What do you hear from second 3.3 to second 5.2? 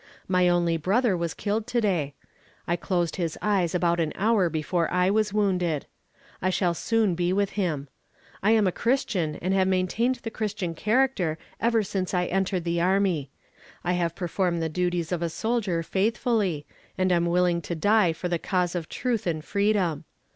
eyes about an hour before I